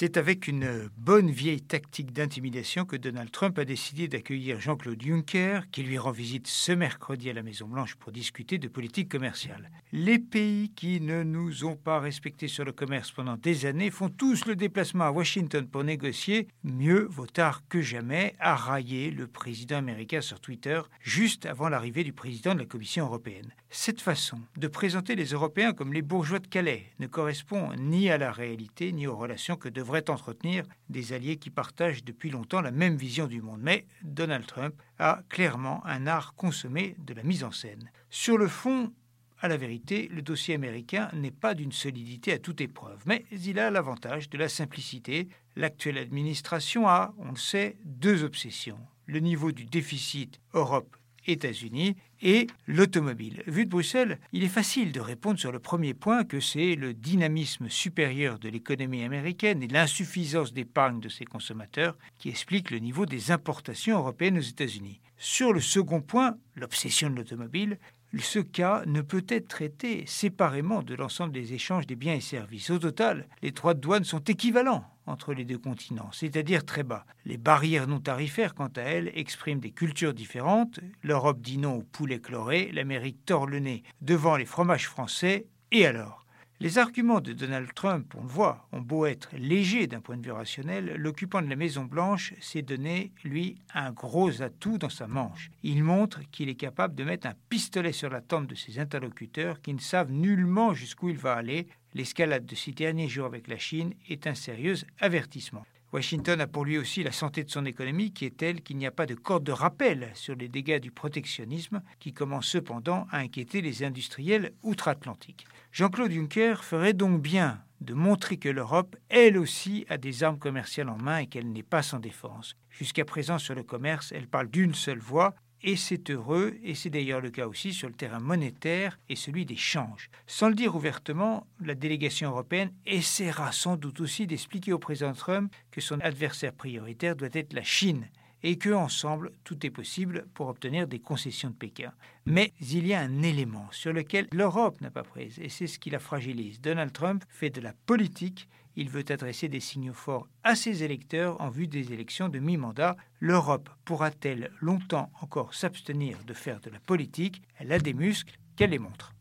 C'est 0.00 0.16
avec 0.16 0.48
une 0.48 0.88
bonne 0.96 1.30
vieille 1.30 1.60
tactique 1.60 2.14
d'intimidation 2.14 2.86
que 2.86 2.96
Donald 2.96 3.30
Trump 3.30 3.58
a 3.58 3.66
décidé 3.66 4.08
d'accueillir 4.08 4.58
Jean-Claude 4.58 5.02
Juncker, 5.02 5.60
qui 5.70 5.82
lui 5.82 5.98
rend 5.98 6.10
visite 6.10 6.46
ce 6.46 6.72
mercredi 6.72 7.28
à 7.28 7.34
la 7.34 7.42
Maison-Blanche 7.42 7.96
pour 7.96 8.10
discuter 8.10 8.56
de 8.56 8.66
politique 8.66 9.10
commerciale. 9.10 9.70
Les 9.92 10.18
pays 10.18 10.70
qui 10.70 11.02
ne 11.02 11.22
nous 11.22 11.66
ont 11.66 11.76
pas 11.76 12.00
respectés 12.00 12.48
sur 12.48 12.64
le 12.64 12.72
commerce 12.72 13.10
pendant 13.10 13.36
des 13.36 13.66
années 13.66 13.90
font 13.90 14.08
tous 14.08 14.46
le 14.46 14.56
déplacement 14.56 15.04
à 15.04 15.10
Washington 15.10 15.66
pour 15.66 15.84
négocier. 15.84 16.48
Mieux 16.64 17.06
vaut 17.10 17.26
tard 17.26 17.60
que 17.68 17.82
jamais, 17.82 18.34
a 18.40 18.56
raillé 18.56 19.10
le 19.10 19.26
président 19.26 19.76
américain 19.76 20.22
sur 20.22 20.40
Twitter 20.40 20.80
juste 21.02 21.44
avant 21.44 21.68
l'arrivée 21.68 22.04
du 22.04 22.14
président 22.14 22.54
de 22.54 22.60
la 22.60 22.64
Commission 22.64 23.04
européenne. 23.04 23.52
Cette 23.68 24.00
façon 24.00 24.38
de 24.56 24.66
présenter 24.66 25.14
les 25.14 25.26
Européens 25.26 25.74
comme 25.74 25.92
les 25.92 26.00
bourgeois 26.00 26.38
de 26.38 26.46
Calais 26.46 26.86
ne 27.00 27.06
correspond 27.06 27.68
ni 27.78 28.08
à 28.08 28.16
la 28.16 28.32
réalité 28.32 28.92
ni 28.92 29.06
aux 29.06 29.16
relations 29.16 29.56
que 29.56 29.68
devraient 29.68 29.89
entretenir 30.08 30.64
des 30.88 31.12
alliés 31.12 31.36
qui 31.36 31.50
partagent 31.50 32.04
depuis 32.04 32.30
longtemps 32.30 32.60
la 32.60 32.70
même 32.70 32.96
vision 32.96 33.26
du 33.26 33.42
monde. 33.42 33.60
Mais 33.62 33.86
Donald 34.02 34.46
Trump 34.46 34.74
a 34.98 35.22
clairement 35.28 35.84
un 35.86 36.06
art 36.06 36.34
consommé 36.34 36.96
de 36.98 37.14
la 37.14 37.22
mise 37.22 37.44
en 37.44 37.50
scène. 37.50 37.90
Sur 38.10 38.38
le 38.38 38.48
fond, 38.48 38.92
à 39.40 39.48
la 39.48 39.56
vérité, 39.56 40.08
le 40.12 40.22
dossier 40.22 40.54
américain 40.54 41.08
n'est 41.14 41.30
pas 41.30 41.54
d'une 41.54 41.72
solidité 41.72 42.32
à 42.32 42.38
toute 42.38 42.60
épreuve, 42.60 43.02
mais 43.06 43.24
il 43.32 43.58
a 43.58 43.70
l'avantage 43.70 44.28
de 44.28 44.36
la 44.36 44.48
simplicité. 44.48 45.28
L'actuelle 45.56 45.98
administration 45.98 46.86
a, 46.88 47.14
on 47.18 47.30
le 47.30 47.36
sait, 47.36 47.76
deux 47.84 48.22
obsessions. 48.22 48.78
Le 49.06 49.18
niveau 49.20 49.50
du 49.50 49.64
déficit 49.64 50.40
Europe 50.52 50.96
États-Unis 51.26 51.96
et 52.22 52.46
l'automobile. 52.66 53.42
Vu 53.46 53.64
de 53.64 53.70
Bruxelles, 53.70 54.18
il 54.32 54.44
est 54.44 54.48
facile 54.48 54.92
de 54.92 55.00
répondre 55.00 55.38
sur 55.38 55.52
le 55.52 55.58
premier 55.58 55.94
point 55.94 56.24
que 56.24 56.40
c'est 56.40 56.74
le 56.74 56.94
dynamisme 56.94 57.68
supérieur 57.68 58.38
de 58.38 58.48
l'économie 58.48 59.04
américaine 59.04 59.62
et 59.62 59.68
l'insuffisance 59.68 60.52
d'épargne 60.52 61.00
de 61.00 61.08
ses 61.08 61.24
consommateurs 61.24 61.96
qui 62.18 62.28
explique 62.28 62.70
le 62.70 62.78
niveau 62.78 63.06
des 63.06 63.30
importations 63.30 63.98
européennes 63.98 64.38
aux 64.38 64.40
États-Unis. 64.40 65.00
Sur 65.16 65.52
le 65.52 65.60
second 65.60 66.00
point, 66.00 66.36
l'obsession 66.54 67.10
de 67.10 67.16
l'automobile, 67.16 67.78
ce 68.18 68.40
cas 68.40 68.82
ne 68.86 69.02
peut 69.02 69.24
être 69.28 69.46
traité 69.46 70.04
séparément 70.06 70.82
de 70.82 70.94
l'ensemble 70.94 71.32
des 71.32 71.54
échanges 71.54 71.86
des 71.86 71.94
biens 71.94 72.14
et 72.14 72.20
services. 72.20 72.70
Au 72.70 72.78
total, 72.78 73.28
les 73.42 73.52
droits 73.52 73.74
de 73.74 73.80
douane 73.80 74.04
sont 74.04 74.24
équivalents 74.24 74.84
entre 75.06 75.32
les 75.32 75.44
deux 75.44 75.58
continents, 75.58 76.10
c'est-à-dire 76.12 76.64
très 76.64 76.82
bas. 76.82 77.04
Les 77.24 77.36
barrières 77.36 77.86
non 77.86 78.00
tarifaires, 78.00 78.54
quant 78.54 78.70
à 78.76 78.82
elles, 78.82 79.10
expriment 79.14 79.60
des 79.60 79.70
cultures 79.72 80.14
différentes. 80.14 80.80
L'Europe 81.02 81.40
dit 81.40 81.58
non 81.58 81.76
au 81.76 81.82
poulet 81.82 82.20
chloré, 82.20 82.70
l'Amérique 82.72 83.24
tord 83.26 83.46
le 83.46 83.58
nez 83.58 83.82
devant 84.00 84.36
les 84.36 84.46
fromages 84.46 84.88
français, 84.88 85.46
et 85.72 85.86
alors? 85.86 86.26
Les 86.62 86.76
arguments 86.76 87.22
de 87.22 87.32
Donald 87.32 87.72
Trump, 87.74 88.14
on 88.14 88.22
le 88.22 88.28
voit, 88.28 88.68
ont 88.72 88.82
beau 88.82 89.06
être 89.06 89.30
légers 89.34 89.86
d'un 89.86 90.02
point 90.02 90.18
de 90.18 90.24
vue 90.26 90.30
rationnel, 90.30 90.94
l'occupant 90.98 91.40
de 91.40 91.48
la 91.48 91.56
Maison-Blanche 91.56 92.34
s'est 92.38 92.60
donné, 92.60 93.12
lui, 93.24 93.56
un 93.72 93.92
gros 93.92 94.42
atout 94.42 94.76
dans 94.76 94.90
sa 94.90 95.06
manche. 95.06 95.50
Il 95.62 95.82
montre 95.82 96.20
qu'il 96.30 96.50
est 96.50 96.56
capable 96.56 96.94
de 96.94 97.04
mettre 97.04 97.26
un 97.26 97.34
pistolet 97.48 97.92
sur 97.92 98.10
la 98.10 98.20
tempe 98.20 98.46
de 98.46 98.54
ses 98.54 98.78
interlocuteurs 98.78 99.62
qui 99.62 99.72
ne 99.72 99.80
savent 99.80 100.12
nullement 100.12 100.74
jusqu'où 100.74 101.08
il 101.08 101.16
va 101.16 101.32
aller. 101.32 101.66
L'escalade 101.94 102.44
de 102.44 102.54
ces 102.54 102.72
derniers 102.72 103.08
jours 103.08 103.26
avec 103.26 103.48
la 103.48 103.58
Chine 103.58 103.94
est 104.10 104.26
un 104.26 104.34
sérieux 104.34 104.76
avertissement. 104.98 105.64
Washington 105.92 106.40
a 106.40 106.46
pour 106.46 106.64
lui 106.64 106.78
aussi 106.78 107.02
la 107.02 107.10
santé 107.10 107.42
de 107.42 107.50
son 107.50 107.64
économie 107.64 108.12
qui 108.12 108.24
est 108.24 108.36
telle 108.36 108.62
qu'il 108.62 108.76
n'y 108.76 108.86
a 108.86 108.92
pas 108.92 109.06
de 109.06 109.14
corde 109.14 109.42
de 109.42 109.50
rappel 109.50 110.10
sur 110.14 110.36
les 110.36 110.48
dégâts 110.48 110.78
du 110.78 110.92
protectionnisme 110.92 111.82
qui 111.98 112.12
commence 112.12 112.46
cependant 112.46 113.08
à 113.10 113.18
inquiéter 113.18 113.60
les 113.60 113.82
industriels 113.82 114.52
outre-Atlantique. 114.62 115.46
Jean-Claude 115.72 116.12
Juncker 116.12 116.62
ferait 116.62 116.92
donc 116.92 117.20
bien 117.20 117.60
de 117.80 117.94
montrer 117.94 118.36
que 118.36 118.48
l'Europe, 118.48 118.94
elle 119.08 119.36
aussi, 119.36 119.84
a 119.88 119.96
des 119.96 120.22
armes 120.22 120.38
commerciales 120.38 120.90
en 120.90 120.98
main 120.98 121.18
et 121.18 121.26
qu'elle 121.26 121.50
n'est 121.50 121.62
pas 121.62 121.82
sans 121.82 121.98
défense. 121.98 122.54
Jusqu'à 122.68 123.04
présent, 123.04 123.38
sur 123.38 123.54
le 123.54 123.62
commerce, 123.62 124.12
elle 124.12 124.28
parle 124.28 124.48
d'une 124.48 124.74
seule 124.74 124.98
voix, 124.98 125.34
et 125.62 125.76
c'est 125.76 126.10
heureux, 126.10 126.54
et 126.62 126.74
c'est 126.74 126.90
d'ailleurs 126.90 127.20
le 127.20 127.30
cas 127.30 127.46
aussi 127.46 127.72
sur 127.72 127.88
le 127.88 127.94
terrain 127.94 128.20
monétaire 128.20 128.98
et 129.08 129.16
celui 129.16 129.44
des 129.44 129.56
changes. 129.56 130.10
Sans 130.26 130.48
le 130.48 130.54
dire 130.54 130.74
ouvertement, 130.74 131.46
la 131.60 131.74
délégation 131.74 132.30
européenne 132.30 132.72
essaiera 132.86 133.52
sans 133.52 133.76
doute 133.76 134.00
aussi 134.00 134.26
d'expliquer 134.26 134.72
au 134.72 134.78
président 134.78 135.12
Trump 135.12 135.54
que 135.70 135.80
son 135.80 136.00
adversaire 136.00 136.52
prioritaire 136.52 137.16
doit 137.16 137.28
être 137.32 137.52
la 137.52 137.62
Chine 137.62 138.08
et 138.42 138.56
que, 138.56 138.70
ensemble, 138.70 139.32
tout 139.44 139.66
est 139.66 139.70
possible 139.70 140.26
pour 140.34 140.48
obtenir 140.48 140.86
des 140.86 140.98
concessions 140.98 141.50
de 141.50 141.54
Pékin. 141.54 141.92
Mais 142.24 142.52
il 142.60 142.86
y 142.86 142.94
a 142.94 143.00
un 143.00 143.22
élément 143.22 143.68
sur 143.70 143.92
lequel 143.92 144.28
l'Europe 144.32 144.80
n'a 144.80 144.90
pas 144.90 145.02
prise, 145.02 145.38
et 145.40 145.48
c'est 145.48 145.66
ce 145.66 145.78
qui 145.78 145.90
la 145.90 145.98
fragilise. 145.98 146.60
Donald 146.60 146.92
Trump 146.92 147.24
fait 147.28 147.50
de 147.50 147.60
la 147.60 147.74
politique, 147.86 148.48
il 148.76 148.88
veut 148.90 149.04
adresser 149.08 149.48
des 149.48 149.60
signaux 149.60 149.94
forts 149.94 150.28
à 150.42 150.54
ses 150.54 150.82
électeurs 150.82 151.40
en 151.40 151.50
vue 151.50 151.66
des 151.66 151.92
élections 151.92 152.28
de 152.28 152.38
mi-mandat. 152.38 152.96
L'Europe 153.18 153.68
pourra-t-elle 153.84 154.50
longtemps 154.60 155.10
encore 155.20 155.54
s'abstenir 155.54 156.18
de 156.26 156.34
faire 156.34 156.60
de 156.60 156.70
la 156.70 156.80
politique? 156.80 157.42
Elle 157.58 157.72
a 157.72 157.78
des 157.78 157.94
muscles, 157.94 158.38
qu'elle 158.56 158.70
les 158.70 158.78
montre. 158.78 159.14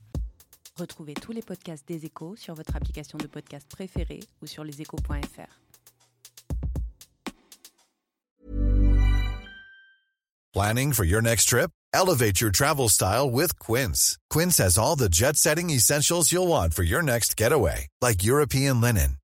Retrouvez 0.78 1.14
tous 1.14 1.32
les 1.32 1.42
podcasts 1.42 1.88
des 1.88 2.06
échos 2.06 2.36
sur 2.36 2.54
votre 2.56 2.76
application 2.76 3.18
de 3.18 3.28
podcast 3.28 3.70
préférée 3.70 4.22
ou 4.42 4.48
sur 4.48 4.64
leséchos.fr. 4.64 5.60
Planning 10.52 10.94
for 10.94 11.06
your 11.06 11.22
next 11.22 11.46
trip? 11.46 11.70
Elevate 11.94 12.42
your 12.42 12.52
travel 12.52 12.90
style 12.90 13.30
with 13.30 13.60
Quince. 13.60 14.18
Quince 14.32 14.58
has 14.58 14.80
all 14.80 14.96
the 14.96 15.08
jet 15.08 15.38
setting 15.38 15.70
essentials 15.70 16.32
you'll 16.32 16.48
want 16.48 16.74
for 16.74 16.82
your 16.82 17.04
next 17.04 17.38
getaway, 17.38 17.88
like 18.02 18.24
European 18.24 18.82
linen, 18.82 19.19